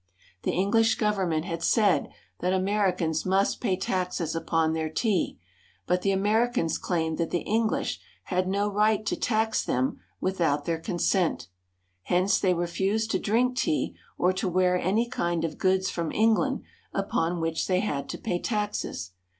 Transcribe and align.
The 0.41 0.51
English 0.53 0.95
government 0.95 1.45
had 1.45 1.61
said 1.61 2.09
that 2.39 2.53
Americans 2.53 3.23
must 3.23 3.61
pay 3.61 3.77
taxes 3.77 4.35
upon 4.35 4.73
their 4.73 4.89
tea, 4.89 5.37
but 5.85 6.01
the 6.01 6.09
Americans 6.09 6.79
claimed 6.79 7.19
that 7.19 7.29
the 7.29 7.41
English 7.41 7.99
had 8.23 8.47
no 8.47 8.67
right 8.67 9.05
to 9.05 9.15
tax 9.15 9.63
them 9.63 9.99
without 10.19 10.65
their 10.65 10.79
consent. 10.79 11.49
Hence 12.01 12.39
they 12.39 12.55
refused 12.55 13.11
to 13.11 13.19
drink 13.19 13.55
tea, 13.55 13.95
or 14.17 14.33
to 14.33 14.49
wear 14.49 14.75
any 14.75 15.07
kind 15.07 15.45
of 15.45 15.59
goods 15.59 15.91
from 15.91 16.11
England 16.11 16.63
upon 16.95 17.39
which 17.39 17.67
they 17.67 17.81
had 17.81 18.09
to 18.09 18.17
pay 18.17 18.39
taxes. 18.41 19.11